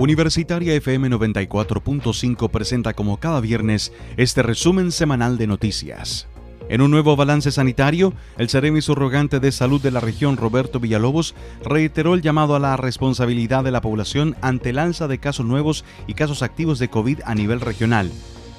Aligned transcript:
Universitaria 0.00 0.72
FM 0.76 1.10
94.5 1.10 2.50
presenta 2.50 2.94
como 2.94 3.18
cada 3.18 3.38
viernes 3.42 3.92
este 4.16 4.42
resumen 4.42 4.92
semanal 4.92 5.36
de 5.36 5.46
noticias. 5.46 6.26
En 6.70 6.80
un 6.80 6.90
nuevo 6.90 7.16
balance 7.16 7.52
sanitario, 7.52 8.14
el 8.38 8.48
seremi 8.48 8.80
surrogante 8.80 9.40
de 9.40 9.52
salud 9.52 9.78
de 9.78 9.90
la 9.90 10.00
región 10.00 10.38
Roberto 10.38 10.80
Villalobos 10.80 11.34
reiteró 11.62 12.14
el 12.14 12.22
llamado 12.22 12.56
a 12.56 12.58
la 12.58 12.78
responsabilidad 12.78 13.62
de 13.62 13.72
la 13.72 13.82
población 13.82 14.36
ante 14.40 14.70
el 14.70 14.78
alza 14.78 15.06
de 15.06 15.18
casos 15.18 15.44
nuevos 15.44 15.84
y 16.06 16.14
casos 16.14 16.42
activos 16.42 16.78
de 16.78 16.88
COVID 16.88 17.20
a 17.26 17.34
nivel 17.34 17.60
regional. 17.60 18.10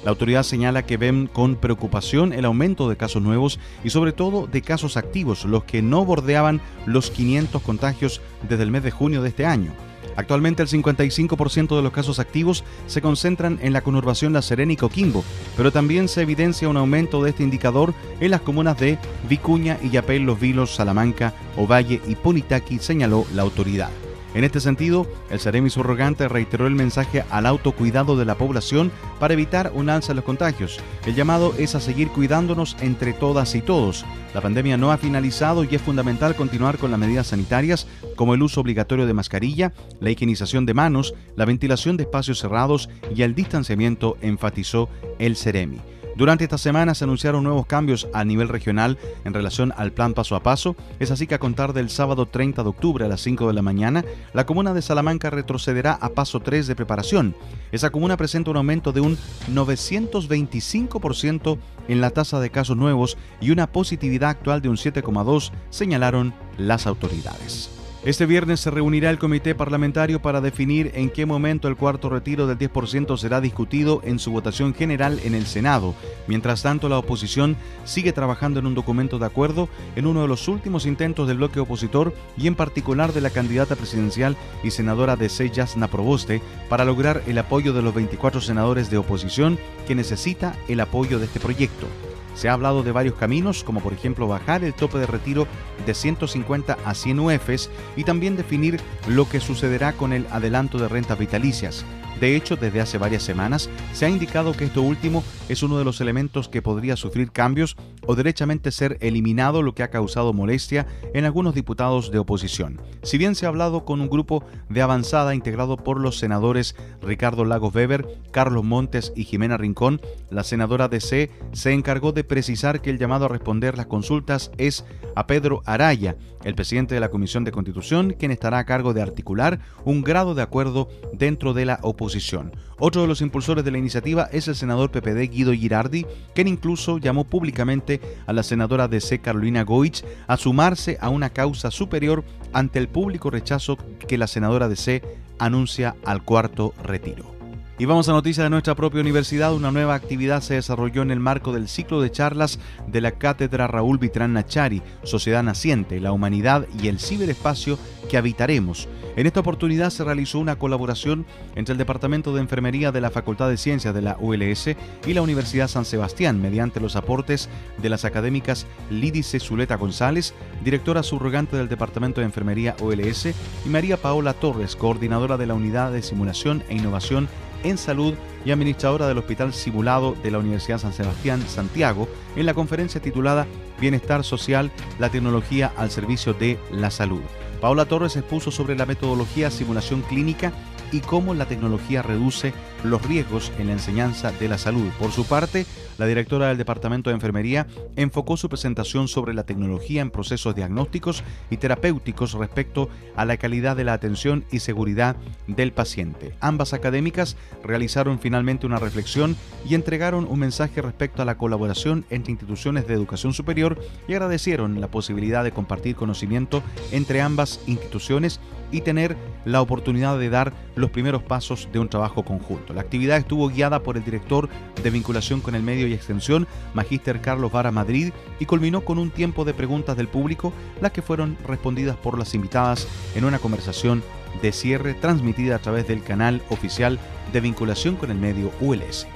La 0.04 0.10
autoridad 0.10 0.44
señala 0.44 0.86
que 0.86 0.96
ven 0.96 1.26
con 1.26 1.56
preocupación 1.56 2.32
el 2.32 2.44
aumento 2.44 2.88
de 2.88 2.96
casos 2.96 3.20
nuevos 3.20 3.58
y 3.82 3.90
sobre 3.90 4.12
todo 4.12 4.46
de 4.46 4.62
casos 4.62 4.96
activos, 4.96 5.44
los 5.44 5.64
que 5.64 5.82
no 5.82 6.04
bordeaban 6.04 6.60
los 6.86 7.10
500 7.10 7.60
contagios 7.62 8.20
desde 8.48 8.62
el 8.62 8.70
mes 8.70 8.84
de 8.84 8.92
junio 8.92 9.22
de 9.22 9.30
este 9.30 9.44
año. 9.44 9.72
Actualmente 10.16 10.62
el 10.62 10.68
55% 10.68 11.76
de 11.76 11.82
los 11.82 11.92
casos 11.92 12.18
activos 12.18 12.64
se 12.86 13.02
concentran 13.02 13.58
en 13.62 13.72
la 13.72 13.82
conurbación 13.82 14.32
La 14.32 14.42
Serena 14.42 14.72
y 14.72 14.76
Coquimbo, 14.76 15.24
pero 15.56 15.72
también 15.72 16.08
se 16.08 16.22
evidencia 16.22 16.68
un 16.68 16.76
aumento 16.76 17.22
de 17.22 17.30
este 17.30 17.42
indicador 17.42 17.94
en 18.20 18.30
las 18.30 18.40
comunas 18.40 18.78
de 18.78 18.98
Vicuña, 19.28 19.78
Illapel, 19.82 20.22
Los 20.22 20.40
Vilos, 20.40 20.74
Salamanca, 20.74 21.34
Ovalle 21.56 22.00
y 22.06 22.14
Punitaqui, 22.14 22.78
señaló 22.78 23.26
la 23.34 23.42
autoridad. 23.42 23.90
En 24.34 24.44
este 24.44 24.60
sentido, 24.60 25.06
el 25.30 25.40
Ceremi 25.40 25.68
Surrogante 25.68 26.26
reiteró 26.26 26.66
el 26.66 26.74
mensaje 26.74 27.22
al 27.30 27.44
autocuidado 27.44 28.16
de 28.16 28.24
la 28.24 28.36
población 28.36 28.90
para 29.20 29.34
evitar 29.34 29.72
un 29.74 29.90
alza 29.90 30.12
en 30.12 30.16
los 30.16 30.24
contagios. 30.24 30.80
El 31.04 31.14
llamado 31.14 31.54
es 31.58 31.74
a 31.74 31.80
seguir 31.80 32.08
cuidándonos 32.08 32.76
entre 32.80 33.12
todas 33.12 33.54
y 33.54 33.60
todos. 33.60 34.06
La 34.34 34.40
pandemia 34.40 34.78
no 34.78 34.90
ha 34.90 34.96
finalizado 34.96 35.64
y 35.64 35.74
es 35.74 35.82
fundamental 35.82 36.34
continuar 36.34 36.78
con 36.78 36.90
las 36.90 37.00
medidas 37.00 37.26
sanitarias 37.28 37.86
como 38.16 38.32
el 38.32 38.42
uso 38.42 38.62
obligatorio 38.62 39.06
de 39.06 39.14
mascarilla, 39.14 39.72
la 40.00 40.10
higienización 40.10 40.64
de 40.64 40.74
manos, 40.74 41.14
la 41.36 41.44
ventilación 41.44 41.98
de 41.98 42.04
espacios 42.04 42.38
cerrados 42.38 42.88
y 43.14 43.22
el 43.22 43.34
distanciamiento, 43.34 44.16
enfatizó 44.22 44.88
el 45.18 45.36
Ceremi. 45.36 45.80
Durante 46.14 46.44
esta 46.44 46.58
semana 46.58 46.94
se 46.94 47.04
anunciaron 47.04 47.42
nuevos 47.42 47.64
cambios 47.66 48.06
a 48.12 48.22
nivel 48.24 48.48
regional 48.48 48.98
en 49.24 49.32
relación 49.32 49.72
al 49.76 49.92
plan 49.92 50.12
paso 50.12 50.36
a 50.36 50.42
paso. 50.42 50.76
Es 51.00 51.10
así 51.10 51.26
que 51.26 51.34
a 51.34 51.38
contar 51.38 51.72
del 51.72 51.88
sábado 51.88 52.26
30 52.26 52.62
de 52.62 52.68
octubre 52.68 53.04
a 53.04 53.08
las 53.08 53.22
5 53.22 53.46
de 53.46 53.54
la 53.54 53.62
mañana, 53.62 54.04
la 54.34 54.44
comuna 54.44 54.74
de 54.74 54.82
Salamanca 54.82 55.30
retrocederá 55.30 55.94
a 55.94 56.10
paso 56.10 56.40
3 56.40 56.66
de 56.66 56.76
preparación. 56.76 57.34
Esa 57.72 57.90
comuna 57.90 58.18
presenta 58.18 58.50
un 58.50 58.58
aumento 58.58 58.92
de 58.92 59.00
un 59.00 59.16
925% 59.50 61.58
en 61.88 62.00
la 62.00 62.10
tasa 62.10 62.40
de 62.40 62.50
casos 62.50 62.76
nuevos 62.76 63.16
y 63.40 63.50
una 63.50 63.72
positividad 63.72 64.30
actual 64.30 64.60
de 64.60 64.68
un 64.68 64.76
7,2, 64.76 65.50
señalaron 65.70 66.34
las 66.58 66.86
autoridades. 66.86 67.81
Este 68.04 68.26
viernes 68.26 68.58
se 68.58 68.72
reunirá 68.72 69.10
el 69.10 69.20
comité 69.20 69.54
parlamentario 69.54 70.20
para 70.20 70.40
definir 70.40 70.90
en 70.94 71.08
qué 71.08 71.24
momento 71.24 71.68
el 71.68 71.76
cuarto 71.76 72.08
retiro 72.08 72.48
del 72.48 72.58
10% 72.58 73.16
será 73.16 73.40
discutido 73.40 74.00
en 74.02 74.18
su 74.18 74.32
votación 74.32 74.74
general 74.74 75.20
en 75.22 75.36
el 75.36 75.46
Senado. 75.46 75.94
Mientras 76.26 76.62
tanto, 76.62 76.88
la 76.88 76.98
oposición 76.98 77.56
sigue 77.84 78.12
trabajando 78.12 78.58
en 78.58 78.66
un 78.66 78.74
documento 78.74 79.20
de 79.20 79.26
acuerdo 79.26 79.68
en 79.94 80.08
uno 80.08 80.22
de 80.22 80.26
los 80.26 80.48
últimos 80.48 80.84
intentos 80.84 81.28
del 81.28 81.36
bloque 81.36 81.60
opositor 81.60 82.12
y 82.36 82.48
en 82.48 82.56
particular 82.56 83.12
de 83.12 83.20
la 83.20 83.30
candidata 83.30 83.76
presidencial 83.76 84.36
y 84.64 84.72
senadora 84.72 85.14
de 85.14 85.28
C. 85.28 85.50
Yasna 85.50 85.86
Proboste 85.86 86.42
para 86.68 86.84
lograr 86.84 87.22
el 87.28 87.38
apoyo 87.38 87.72
de 87.72 87.82
los 87.82 87.94
24 87.94 88.40
senadores 88.40 88.90
de 88.90 88.98
oposición 88.98 89.60
que 89.86 89.94
necesita 89.94 90.56
el 90.66 90.80
apoyo 90.80 91.20
de 91.20 91.26
este 91.26 91.38
proyecto. 91.38 91.86
Se 92.34 92.48
ha 92.48 92.52
hablado 92.52 92.82
de 92.82 92.92
varios 92.92 93.14
caminos, 93.14 93.64
como 93.64 93.80
por 93.80 93.92
ejemplo 93.92 94.26
bajar 94.26 94.64
el 94.64 94.74
tope 94.74 94.98
de 94.98 95.06
retiro 95.06 95.46
de 95.86 95.94
150 95.94 96.78
a 96.84 96.94
100 96.94 97.20
UFs 97.20 97.70
y 97.96 98.04
también 98.04 98.36
definir 98.36 98.80
lo 99.08 99.28
que 99.28 99.40
sucederá 99.40 99.92
con 99.92 100.12
el 100.12 100.26
adelanto 100.30 100.78
de 100.78 100.88
rentas 100.88 101.18
vitalicias. 101.18 101.84
De 102.22 102.36
hecho, 102.36 102.54
desde 102.54 102.80
hace 102.80 102.98
varias 102.98 103.24
semanas 103.24 103.68
se 103.92 104.06
ha 104.06 104.08
indicado 104.08 104.52
que 104.52 104.66
esto 104.66 104.80
último 104.80 105.24
es 105.48 105.64
uno 105.64 105.76
de 105.76 105.84
los 105.84 106.00
elementos 106.00 106.48
que 106.48 106.62
podría 106.62 106.94
sufrir 106.94 107.32
cambios 107.32 107.76
o 108.06 108.14
derechamente 108.14 108.70
ser 108.70 108.96
eliminado, 109.00 109.60
lo 109.60 109.74
que 109.74 109.82
ha 109.82 109.90
causado 109.90 110.32
molestia 110.32 110.86
en 111.14 111.24
algunos 111.24 111.52
diputados 111.52 112.12
de 112.12 112.20
oposición. 112.20 112.80
Si 113.02 113.18
bien 113.18 113.34
se 113.34 113.46
ha 113.46 113.48
hablado 113.48 113.84
con 113.84 114.00
un 114.00 114.08
grupo 114.08 114.44
de 114.68 114.82
avanzada 114.82 115.34
integrado 115.34 115.76
por 115.76 115.98
los 115.98 116.16
senadores 116.16 116.76
Ricardo 117.00 117.44
Lagos 117.44 117.74
Weber, 117.74 118.06
Carlos 118.30 118.62
Montes 118.62 119.12
y 119.16 119.24
Jimena 119.24 119.56
Rincón, 119.56 120.00
la 120.30 120.44
senadora 120.44 120.86
de 120.86 121.00
C 121.00 121.30
se 121.50 121.72
encargó 121.72 122.12
de 122.12 122.21
precisar 122.24 122.80
que 122.80 122.90
el 122.90 122.98
llamado 122.98 123.26
a 123.26 123.28
responder 123.28 123.76
las 123.76 123.86
consultas 123.86 124.50
es 124.58 124.84
a 125.14 125.26
Pedro 125.26 125.62
Araya, 125.66 126.16
el 126.44 126.54
presidente 126.54 126.94
de 126.94 127.00
la 127.00 127.10
Comisión 127.10 127.44
de 127.44 127.52
Constitución, 127.52 128.14
quien 128.18 128.30
estará 128.30 128.58
a 128.58 128.64
cargo 128.64 128.94
de 128.94 129.02
articular 129.02 129.60
un 129.84 130.02
grado 130.02 130.34
de 130.34 130.42
acuerdo 130.42 130.88
dentro 131.12 131.54
de 131.54 131.66
la 131.66 131.78
oposición 131.82 132.52
otro 132.84 133.02
de 133.02 133.06
los 133.06 133.20
impulsores 133.20 133.64
de 133.64 133.70
la 133.70 133.78
iniciativa 133.78 134.28
es 134.32 134.48
el 134.48 134.56
senador 134.56 134.90
PPD 134.90 135.30
Guido 135.30 135.52
Girardi, 135.52 136.04
quien 136.34 136.48
incluso 136.48 136.98
llamó 136.98 137.22
públicamente 137.22 138.00
a 138.26 138.32
la 138.32 138.42
senadora 138.42 138.88
DC 138.88 139.20
Carolina 139.20 139.62
Goich 139.62 140.04
a 140.26 140.36
sumarse 140.36 140.98
a 141.00 141.08
una 141.08 141.30
causa 141.30 141.70
superior 141.70 142.24
ante 142.52 142.80
el 142.80 142.88
público 142.88 143.30
rechazo 143.30 143.78
que 144.08 144.18
la 144.18 144.26
senadora 144.26 144.66
DC 144.66 145.00
anuncia 145.38 145.94
al 146.04 146.24
cuarto 146.24 146.74
retiro. 146.82 147.41
Y 147.78 147.86
vamos 147.86 148.06
a 148.08 148.12
noticias 148.12 148.44
de 148.44 148.50
nuestra 148.50 148.74
propia 148.74 149.00
universidad. 149.00 149.54
Una 149.54 149.72
nueva 149.72 149.94
actividad 149.94 150.42
se 150.42 150.54
desarrolló 150.54 151.02
en 151.02 151.10
el 151.10 151.20
marco 151.20 151.52
del 151.52 151.68
ciclo 151.68 152.02
de 152.02 152.10
charlas 152.10 152.58
de 152.86 153.00
la 153.00 153.12
Cátedra 153.12 153.66
Raúl 153.66 153.98
Vitrán 153.98 154.34
Nachari, 154.34 154.82
Sociedad 155.04 155.42
Naciente, 155.42 155.98
la 155.98 156.12
Humanidad 156.12 156.66
y 156.80 156.88
el 156.88 157.00
Ciberespacio 157.00 157.78
que 158.10 158.18
habitaremos. 158.18 158.88
En 159.16 159.26
esta 159.26 159.40
oportunidad 159.40 159.90
se 159.90 160.04
realizó 160.04 160.38
una 160.38 160.56
colaboración 160.56 161.24
entre 161.54 161.72
el 161.72 161.78
Departamento 161.78 162.34
de 162.34 162.40
Enfermería 162.40 162.92
de 162.92 163.00
la 163.00 163.10
Facultad 163.10 163.48
de 163.48 163.56
Ciencias 163.56 163.94
de 163.94 164.02
la 164.02 164.16
ULS 164.20 164.68
y 165.06 165.14
la 165.14 165.22
Universidad 165.22 165.68
San 165.68 165.86
Sebastián, 165.86 166.40
mediante 166.40 166.78
los 166.78 166.94
aportes 166.94 167.48
de 167.80 167.88
las 167.88 168.04
académicas 168.04 168.66
Lídice 168.90 169.40
Zuleta 169.40 169.76
González, 169.76 170.34
directora 170.62 171.02
subrogante 171.02 171.56
del 171.56 171.68
Departamento 171.68 172.20
de 172.20 172.26
Enfermería 172.26 172.76
ULS, 172.80 173.26
y 173.64 173.68
María 173.68 173.96
Paola 173.96 174.34
Torres, 174.34 174.76
coordinadora 174.76 175.36
de 175.36 175.46
la 175.46 175.54
Unidad 175.54 175.90
de 175.90 176.02
Simulación 176.02 176.62
e 176.68 176.76
Innovación 176.76 177.28
en 177.64 177.78
Salud 177.78 178.14
y 178.44 178.50
administradora 178.50 179.06
del 179.08 179.18
Hospital 179.18 179.52
Simulado 179.52 180.16
de 180.22 180.30
la 180.30 180.38
Universidad 180.38 180.78
San 180.78 180.92
Sebastián 180.92 181.42
Santiago, 181.46 182.08
en 182.36 182.46
la 182.46 182.54
conferencia 182.54 183.00
titulada 183.00 183.46
Bienestar 183.80 184.24
Social, 184.24 184.70
la 184.98 185.10
tecnología 185.10 185.72
al 185.76 185.90
servicio 185.90 186.34
de 186.34 186.58
la 186.70 186.90
salud. 186.90 187.20
Paola 187.60 187.84
Torres 187.84 188.16
expuso 188.16 188.50
sobre 188.50 188.74
la 188.74 188.86
metodología 188.86 189.50
simulación 189.50 190.02
clínica 190.02 190.52
y 190.92 191.00
cómo 191.00 191.34
la 191.34 191.46
tecnología 191.46 192.02
reduce 192.02 192.52
los 192.84 193.04
riesgos 193.06 193.50
en 193.58 193.68
la 193.68 193.72
enseñanza 193.72 194.30
de 194.32 194.48
la 194.48 194.58
salud. 194.58 194.88
Por 194.98 195.10
su 195.10 195.24
parte, 195.24 195.66
la 195.98 196.06
directora 196.06 196.48
del 196.48 196.58
Departamento 196.58 197.10
de 197.10 197.14
Enfermería 197.14 197.66
enfocó 197.96 198.36
su 198.36 198.48
presentación 198.48 199.08
sobre 199.08 199.34
la 199.34 199.44
tecnología 199.44 200.02
en 200.02 200.10
procesos 200.10 200.54
diagnósticos 200.54 201.22
y 201.50 201.56
terapéuticos 201.56 202.32
respecto 202.34 202.88
a 203.16 203.24
la 203.24 203.36
calidad 203.36 203.76
de 203.76 203.84
la 203.84 203.92
atención 203.92 204.44
y 204.50 204.60
seguridad 204.60 205.16
del 205.46 205.72
paciente. 205.72 206.34
Ambas 206.40 206.72
académicas 206.72 207.36
realizaron 207.62 208.18
finalmente 208.18 208.66
una 208.66 208.78
reflexión 208.78 209.36
y 209.68 209.74
entregaron 209.74 210.26
un 210.28 210.38
mensaje 210.38 210.82
respecto 210.82 211.22
a 211.22 211.24
la 211.24 211.36
colaboración 211.36 212.04
entre 212.10 212.32
instituciones 212.32 212.86
de 212.86 212.94
educación 212.94 213.32
superior 213.32 213.78
y 214.08 214.14
agradecieron 214.14 214.80
la 214.80 214.88
posibilidad 214.88 215.44
de 215.44 215.52
compartir 215.52 215.96
conocimiento 215.96 216.62
entre 216.90 217.20
ambas 217.20 217.60
instituciones 217.66 218.40
y 218.72 218.80
tener 218.80 219.16
la 219.44 219.60
oportunidad 219.60 220.18
de 220.18 220.30
dar 220.30 220.52
los 220.74 220.90
primeros 220.90 221.22
pasos 221.22 221.68
de 221.72 221.78
un 221.78 221.88
trabajo 221.88 222.24
conjunto. 222.24 222.72
La 222.72 222.80
actividad 222.80 223.18
estuvo 223.18 223.48
guiada 223.48 223.82
por 223.82 223.96
el 223.96 224.04
director 224.04 224.48
de 224.82 224.90
vinculación 224.90 225.40
con 225.40 225.54
el 225.54 225.62
medio 225.62 225.86
y 225.86 225.92
extensión, 225.92 226.48
Magíster 226.74 227.20
Carlos 227.20 227.52
Vara 227.52 227.70
Madrid, 227.70 228.12
y 228.40 228.46
culminó 228.46 228.84
con 228.84 228.98
un 228.98 229.10
tiempo 229.10 229.44
de 229.44 229.54
preguntas 229.54 229.96
del 229.96 230.08
público, 230.08 230.52
las 230.80 230.92
que 230.92 231.02
fueron 231.02 231.36
respondidas 231.46 231.96
por 231.96 232.18
las 232.18 232.34
invitadas 232.34 232.88
en 233.14 233.24
una 233.24 233.38
conversación 233.38 234.02
de 234.40 234.52
cierre 234.52 234.94
transmitida 234.94 235.56
a 235.56 235.58
través 235.58 235.86
del 235.86 236.02
canal 236.02 236.42
oficial 236.48 236.98
de 237.32 237.40
vinculación 237.40 237.96
con 237.96 238.10
el 238.10 238.16
medio 238.16 238.50
ULS. 238.60 239.06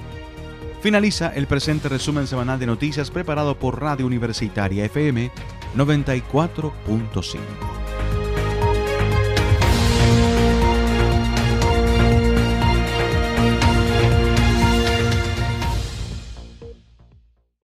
Finaliza 0.81 1.33
el 1.35 1.47
presente 1.47 1.89
resumen 1.89 2.27
semanal 2.27 2.59
de 2.59 2.67
noticias 2.67 3.09
preparado 3.09 3.57
por 3.57 3.81
Radio 3.81 4.05
Universitaria 4.05 4.85
FM 4.85 5.31
94.5. 5.75 7.76